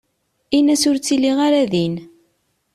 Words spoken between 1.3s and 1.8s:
ara